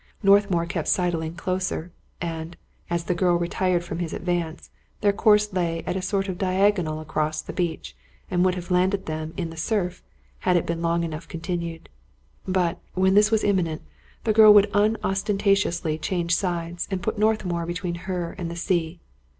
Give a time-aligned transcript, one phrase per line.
[0.23, 2.57] Northmour kept sidling closer; and,
[2.89, 6.99] as the girl retired from his advance, their course lay at a sort of diagonal
[6.99, 7.95] across the beach,
[8.31, 10.01] and would have landed them in the surf
[10.39, 11.87] had it been long enough continued.
[12.47, 13.83] But, when this was imminent,
[14.23, 19.01] the girl would unostenta tiously change sides and put Northmour between her and the sea.